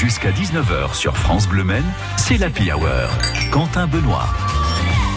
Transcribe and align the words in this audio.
Jusqu'à 0.00 0.30
19h 0.30 0.94
sur 0.94 1.16
France 1.16 1.48
Bleu 1.48 1.64
Men, 1.64 1.82
c'est 2.18 2.36
l'Happy 2.36 2.70
Hour. 2.70 3.08
Quentin 3.50 3.86
Benoît. 3.86 4.26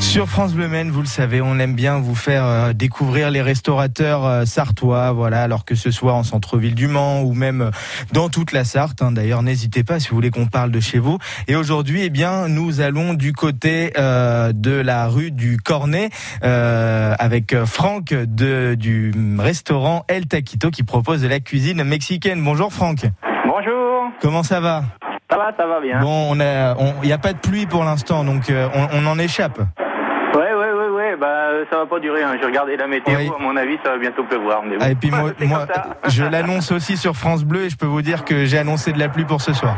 Sur 0.00 0.28
France 0.28 0.54
Bleu 0.54 0.66
Maine, 0.66 0.90
vous 0.90 1.02
le 1.02 1.06
savez, 1.06 1.40
on 1.42 1.58
aime 1.58 1.74
bien 1.74 1.98
vous 1.98 2.14
faire 2.14 2.44
euh, 2.44 2.72
découvrir 2.72 3.30
les 3.30 3.42
restaurateurs 3.42 4.24
euh, 4.26 4.44
sartois, 4.46 5.12
voilà, 5.12 5.42
alors 5.42 5.64
que 5.64 5.74
ce 5.74 5.90
soit 5.90 6.14
en 6.14 6.22
centre-ville 6.22 6.74
du 6.74 6.88
Mans 6.88 7.20
ou 7.22 7.34
même 7.34 7.60
euh, 7.60 7.70
dans 8.12 8.28
toute 8.30 8.52
la 8.52 8.64
Sarthe. 8.64 9.02
hein. 9.02 9.12
D'ailleurs, 9.12 9.42
n'hésitez 9.42 9.84
pas 9.84 10.00
si 10.00 10.08
vous 10.08 10.16
voulez 10.16 10.30
qu'on 10.30 10.46
parle 10.46 10.70
de 10.70 10.80
chez 10.80 10.98
vous. 10.98 11.18
Et 11.48 11.54
aujourd'hui, 11.54 12.02
eh 12.02 12.10
bien, 12.10 12.48
nous 12.48 12.80
allons 12.80 13.14
du 13.14 13.32
côté 13.32 13.92
de 13.94 14.80
la 14.80 15.06
rue 15.06 15.30
du 15.30 15.58
Cornet 15.58 16.08
euh, 16.42 17.14
avec 17.18 17.54
Franck 17.64 18.14
du 18.14 19.12
restaurant 19.38 20.04
El 20.08 20.26
Taquito 20.26 20.70
qui 20.70 20.82
propose 20.82 21.20
de 21.20 21.28
la 21.28 21.40
cuisine 21.40 21.84
mexicaine. 21.84 22.42
Bonjour 22.42 22.72
Franck. 22.72 23.06
Bonjour, 23.64 24.10
Comment 24.20 24.42
ça 24.42 24.60
va 24.60 24.82
ça 25.30 25.38
va, 25.38 25.52
ça 25.56 25.66
va 25.66 25.80
bien. 25.80 26.00
Bon, 26.00 26.26
on 26.30 26.40
a, 26.40 26.74
il 27.02 27.06
n'y 27.06 27.12
a 27.12 27.18
pas 27.18 27.32
de 27.32 27.38
pluie 27.38 27.64
pour 27.66 27.84
l'instant, 27.84 28.22
donc 28.22 28.50
euh, 28.50 28.68
on, 28.74 28.88
on 29.02 29.06
en 29.06 29.18
échappe. 29.18 29.58
Ouais, 30.34 30.54
ouais, 30.54 30.72
ouais, 30.72 30.88
ouais, 30.88 31.16
bah 31.16 31.48
ça 31.70 31.78
va 31.78 31.86
pas 31.86 32.00
durer. 32.00 32.22
Hein. 32.22 32.36
J'ai 32.40 32.46
regardé 32.46 32.76
la 32.76 32.86
météo, 32.86 33.14
Oui. 33.16 33.30
à 33.38 33.42
mon 33.42 33.56
avis, 33.56 33.78
ça 33.84 33.92
va 33.92 33.98
bientôt 33.98 34.24
pleuvoir. 34.24 34.62
Mais 34.62 34.76
bon. 34.76 34.82
Ah, 34.84 34.90
et 34.90 34.94
puis 34.94 35.10
moi, 35.10 35.30
je 36.08 36.24
l'annonce 36.24 36.70
aussi 36.72 36.96
sur 36.96 37.16
France 37.16 37.44
Bleu 37.44 37.64
et 37.64 37.70
je 37.70 37.76
peux 37.76 37.86
vous 37.86 38.02
dire 38.02 38.24
que 38.24 38.44
j'ai 38.44 38.58
annoncé 38.58 38.92
de 38.92 38.98
la 38.98 39.08
pluie 39.08 39.24
pour 39.24 39.40
ce 39.40 39.52
soir. 39.54 39.76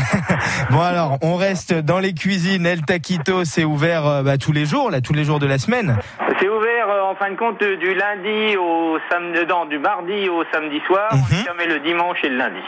bon 0.70 0.80
alors, 0.80 1.18
on 1.22 1.34
reste 1.36 1.74
dans 1.74 1.98
les 2.00 2.12
cuisines. 2.12 2.66
El 2.66 2.82
Taquito, 2.82 3.44
c'est 3.44 3.64
ouvert 3.64 4.06
euh, 4.06 4.22
bah, 4.22 4.36
tous 4.38 4.52
les 4.52 4.64
jours, 4.64 4.90
là, 4.90 5.00
tous 5.00 5.12
les 5.12 5.24
jours 5.24 5.38
de 5.38 5.46
la 5.46 5.58
semaine. 5.58 5.96
C'est 6.40 6.48
ouvert 6.48 6.88
euh, 6.88 7.02
en 7.02 7.14
fin 7.16 7.30
de 7.30 7.36
compte 7.36 7.60
euh, 7.62 7.76
du 7.76 7.94
lundi 7.94 8.56
au 8.56 8.98
samedi, 9.10 9.40
non, 9.48 9.64
du 9.66 9.78
mardi 9.78 10.28
au 10.28 10.44
samedi 10.52 10.80
soir. 10.86 11.08
On 11.12 11.16
Mhm. 11.16 11.22
est 11.32 11.44
fermé 11.44 11.66
le 11.66 11.80
dimanche 11.80 12.18
et 12.22 12.28
le 12.28 12.36
lundi. 12.36 12.60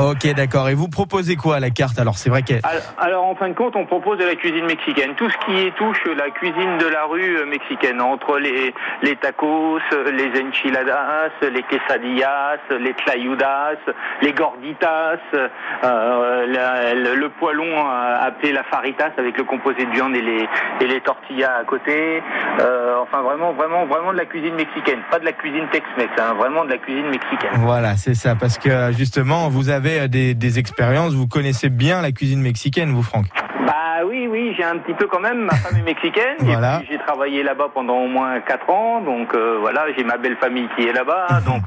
Ok, 0.00 0.32
d'accord. 0.34 0.68
Et 0.68 0.74
vous 0.74 0.88
proposez 0.88 1.34
quoi 1.34 1.56
à 1.56 1.60
la 1.60 1.70
carte 1.70 1.98
Alors, 1.98 2.14
c'est 2.16 2.30
vrai 2.30 2.42
que 2.42 2.54
Alors, 2.62 2.82
alors, 2.98 3.24
en 3.24 3.34
fin 3.34 3.48
de 3.48 3.54
compte, 3.54 3.74
on 3.74 3.84
propose 3.86 4.18
de 4.18 4.24
la 4.24 4.36
cuisine 4.36 4.64
mexicaine, 4.66 5.14
tout 5.16 5.28
ce 5.28 5.36
qui 5.38 5.72
touche 5.72 6.04
la 6.16 6.30
cuisine 6.30 6.78
de 6.78 6.86
la 6.86 7.04
rue 7.04 7.38
euh, 7.38 7.46
mexicaine, 7.46 8.00
entre 8.00 8.38
les, 8.38 8.72
les 9.02 9.16
tacos, 9.16 9.80
euh, 9.92 10.10
les 10.12 10.30
enchiladas, 10.42 11.30
les 11.42 11.62
quesadillas, 11.64 12.58
les 12.78 12.94
tlayudas, 12.94 13.74
les 14.22 14.32
gorditas, 14.32 15.16
euh, 15.34 16.46
la- 16.46 16.94
le, 16.94 17.14
le 17.16 17.28
poêlon 17.30 17.64
euh, 17.66 18.26
appelé 18.26 18.52
la 18.52 18.62
faritas 18.64 19.10
avec 19.18 19.36
le 19.36 19.44
composé 19.44 19.84
de 19.84 19.90
viande 19.90 20.14
et 20.14 20.22
les, 20.22 20.48
et 20.80 20.86
les 20.86 21.00
tortillas 21.00 21.56
à 21.60 21.64
côté. 21.64 22.22
Euh, 22.60 22.98
enfin, 23.02 23.22
vraiment, 23.22 23.52
vraiment, 23.52 23.86
vraiment 23.86 24.12
de 24.12 24.18
la 24.18 24.24
cuisine 24.24 24.54
mexicaine, 24.54 25.00
pas 25.10 25.18
de 25.18 25.24
la 25.24 25.32
cuisine 25.32 25.66
Tex-Mex, 25.72 26.10
hein, 26.18 26.34
vraiment 26.34 26.64
de 26.64 26.70
la 26.70 26.78
cuisine 26.78 27.08
mexicaine. 27.08 27.50
voilà, 27.58 27.96
c'est 27.96 28.14
ça. 28.14 28.34
Parce 28.34 28.58
que 28.58 28.92
justement, 28.92 29.48
vous 29.48 29.70
avez 29.70 30.00
euh, 30.00 30.08
des, 30.08 30.34
des 30.34 30.58
expériences, 30.58 31.14
vous 31.14 31.28
connaissez 31.28 31.68
bien 31.68 32.02
la 32.02 32.12
cuisine 32.12 32.40
mexicaine, 32.40 32.90
vous, 32.90 33.02
Franck. 33.02 33.26
Bah 33.66 34.06
oui, 34.06 34.26
oui, 34.28 34.54
j'ai 34.56 34.64
un 34.64 34.78
petit 34.78 34.94
peu 34.94 35.06
quand 35.06 35.20
même. 35.20 35.44
Ma 35.44 35.54
femme 35.54 35.76
est 35.78 35.82
mexicaine. 35.82 36.36
Voilà. 36.40 36.82
J'ai 36.90 36.98
travaillé 36.98 37.42
là-bas 37.42 37.68
pendant 37.72 37.98
au 37.98 38.08
moins 38.08 38.40
4 38.40 38.70
ans. 38.70 39.00
Donc 39.00 39.34
euh, 39.34 39.58
voilà, 39.60 39.84
j'ai 39.96 40.04
ma 40.04 40.16
belle 40.16 40.36
famille 40.36 40.68
qui 40.76 40.86
est 40.86 40.92
là-bas. 40.92 41.26
donc 41.46 41.62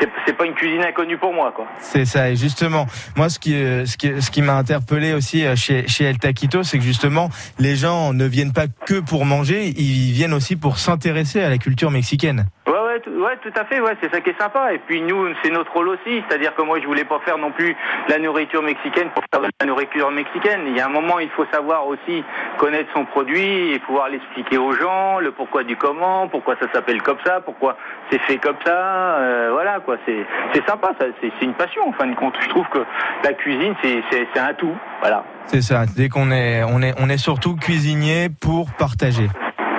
c'est, 0.00 0.36
pas 0.36 0.46
une 0.46 0.54
cuisine 0.54 0.82
inconnue 0.82 1.18
pour 1.18 1.32
moi, 1.32 1.52
quoi. 1.54 1.66
C'est 1.80 2.04
ça. 2.04 2.30
Et 2.30 2.36
justement, 2.36 2.86
moi, 3.16 3.28
ce 3.28 3.38
qui, 3.38 3.54
euh, 3.54 3.86
ce 3.86 3.96
qui, 3.96 4.20
ce 4.20 4.30
qui 4.30 4.42
m'a 4.42 4.54
interpellé 4.54 5.12
aussi 5.12 5.44
euh, 5.44 5.56
chez, 5.56 5.86
chez 5.88 6.04
El 6.04 6.18
Taquito, 6.18 6.62
c'est 6.62 6.78
que 6.78 6.84
justement, 6.84 7.30
les 7.58 7.76
gens 7.76 8.12
ne 8.12 8.24
viennent 8.24 8.52
pas 8.52 8.66
que 8.86 9.00
pour 9.00 9.24
manger, 9.24 9.68
ils 9.76 10.12
viennent 10.12 10.34
aussi 10.34 10.56
pour 10.56 10.78
s'intéresser 10.78 11.42
à 11.42 11.48
la 11.48 11.58
culture 11.58 11.90
mexicaine. 11.90 12.46
Ouais, 12.94 13.36
tout, 13.42 13.52
à 13.56 13.64
fait. 13.64 13.80
Ouais, 13.80 13.96
c'est 14.00 14.12
ça 14.12 14.20
qui 14.20 14.30
est 14.30 14.40
sympa. 14.40 14.72
Et 14.72 14.78
puis 14.78 15.02
nous, 15.02 15.26
c'est 15.42 15.50
notre 15.50 15.72
rôle 15.72 15.88
aussi. 15.88 16.22
C'est-à-dire 16.28 16.54
que 16.54 16.62
moi, 16.62 16.80
je 16.80 16.86
voulais 16.86 17.04
pas 17.04 17.18
faire 17.24 17.38
non 17.38 17.50
plus 17.50 17.76
la 18.08 18.18
nourriture 18.18 18.62
mexicaine 18.62 19.08
pour 19.14 19.22
faire 19.32 19.42
de 19.42 19.48
la 19.60 19.66
nourriture 19.66 20.10
mexicaine. 20.10 20.62
Il 20.66 20.76
y 20.76 20.80
a 20.80 20.86
un 20.86 20.90
moment, 20.90 21.18
il 21.18 21.30
faut 21.30 21.46
savoir 21.52 21.86
aussi 21.86 22.24
connaître 22.58 22.90
son 22.94 23.04
produit 23.04 23.72
et 23.72 23.78
pouvoir 23.80 24.08
l'expliquer 24.08 24.58
aux 24.58 24.72
gens, 24.72 25.18
le 25.18 25.32
pourquoi 25.32 25.64
du 25.64 25.76
comment, 25.76 26.28
pourquoi 26.28 26.56
ça 26.60 26.66
s'appelle 26.72 27.02
comme 27.02 27.18
ça, 27.24 27.40
pourquoi 27.40 27.76
c'est 28.10 28.20
fait 28.22 28.38
comme 28.38 28.56
ça. 28.64 29.18
euh, 29.18 29.50
voilà, 29.52 29.80
quoi. 29.80 29.96
C'est, 30.06 30.26
c'est 30.52 30.66
sympa. 30.66 30.92
C'est, 30.98 31.44
une 31.44 31.54
passion 31.54 31.88
en 31.88 31.92
fin 31.92 32.06
de 32.06 32.14
compte. 32.14 32.34
Je 32.40 32.48
trouve 32.48 32.66
que 32.68 32.84
la 33.22 33.32
cuisine, 33.32 33.74
c'est 33.82 34.38
un 34.38 34.54
tout. 34.54 34.74
Voilà. 35.00 35.24
C'est 35.46 35.62
ça. 35.62 35.84
Dès 35.96 36.08
qu'on 36.08 36.30
est, 36.30 36.62
on 36.64 36.80
est, 36.80 36.94
on 36.98 37.08
est 37.08 37.18
surtout 37.18 37.56
cuisinier 37.56 38.28
pour 38.40 38.72
partager. 38.72 39.28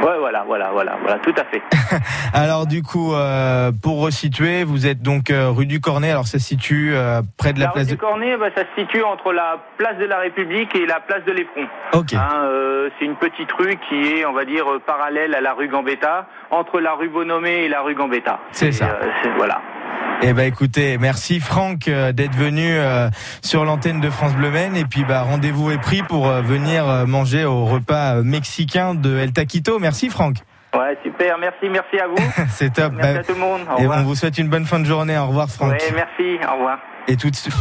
Ouais, 0.05 0.19
voilà, 0.19 0.43
voilà, 0.45 0.69
voilà, 0.71 0.97
voilà, 1.01 1.17
tout 1.17 1.33
à 1.35 1.45
fait. 1.45 1.63
Alors 2.33 2.67
du 2.67 2.83
coup, 2.83 3.15
euh, 3.15 3.71
pour 3.81 4.03
resituer, 4.03 4.63
vous 4.63 4.85
êtes 4.85 5.01
donc 5.01 5.31
euh, 5.31 5.49
rue 5.49 5.65
du 5.65 5.81
Cornet. 5.81 6.11
Alors 6.11 6.27
ça 6.27 6.37
se 6.37 6.45
situe 6.45 6.91
euh, 6.93 7.23
près 7.37 7.53
de 7.53 7.59
la, 7.59 7.65
La 7.65 7.71
place 7.71 7.87
rue 7.87 7.93
du 7.93 7.97
Cornet, 7.97 8.37
bah, 8.37 8.49
ça 8.55 8.65
se 8.65 8.81
situe 8.81 9.01
entre 9.01 9.33
la 9.33 9.57
place 9.77 9.97
de 9.97 10.05
la 10.05 10.19
République 10.19 10.75
et 10.75 10.85
la 10.85 10.99
place 10.99 11.25
de 11.25 11.31
l'Éperon. 11.31 11.65
Ok. 11.93 12.13
Hein, 12.13 12.49
c'est 12.99 13.05
une 13.05 13.15
petite 13.15 13.51
rue 13.53 13.77
qui 13.89 13.95
est, 13.95 14.25
on 14.27 14.33
va 14.33 14.45
dire, 14.45 14.65
parallèle 14.85 15.33
à 15.33 15.41
la 15.41 15.53
rue 15.53 15.69
Gambetta, 15.69 16.27
entre 16.51 16.79
la 16.79 16.93
rue 16.93 17.09
Bonomé 17.09 17.65
et 17.65 17.67
la 17.67 17.81
rue 17.81 17.95
Gambetta. 17.95 18.39
C'est 18.51 18.71
ça. 18.71 18.99
voilà. 19.37 19.59
Eh 20.27 20.33
ben 20.33 20.47
écoutez, 20.47 20.97
merci 20.97 21.39
Franck 21.39 21.87
euh, 21.87 22.11
d'être 22.11 22.33
venu 22.35 22.67
euh, 22.67 23.09
sur 23.43 23.63
l'antenne 23.63 24.01
de 24.01 24.09
France 24.09 24.33
Bleu 24.33 24.49
Maine. 24.49 24.75
Et 24.75 24.83
puis 24.85 25.03
bah 25.05 25.21
rendez-vous 25.21 25.69
est 25.69 25.77
pris 25.77 26.01
pour 26.01 26.27
euh, 26.27 26.41
venir 26.41 27.05
manger 27.05 27.45
au 27.45 27.65
repas 27.65 28.23
mexicain 28.23 28.95
de 28.95 29.17
El 29.19 29.33
Taquito. 29.33 29.77
Merci 29.77 30.09
Franck. 30.09 30.37
Ouais, 30.73 30.97
super. 31.03 31.37
Merci, 31.37 31.69
merci 31.69 31.99
à 31.99 32.07
vous. 32.07 32.15
C'est 32.49 32.73
top. 32.73 32.93
merci 32.95 33.13
Bah, 33.13 33.19
à 33.19 33.23
tout 33.23 33.33
le 33.33 33.39
monde. 33.39 33.61
Au 33.71 33.77
et 33.77 33.81
revoir. 33.83 33.99
on 33.99 34.03
vous 34.03 34.15
souhaite 34.15 34.39
une 34.39 34.49
bonne 34.49 34.65
fin 34.65 34.79
de 34.79 34.85
journée. 34.85 35.15
Au 35.15 35.27
revoir 35.27 35.47
Franck. 35.47 35.73
Ouais, 35.73 35.93
merci. 35.93 36.43
Au 36.49 36.53
revoir. 36.55 36.79
Et 37.07 37.15
tout 37.17 37.29
de 37.29 37.35
suite. 37.35 37.53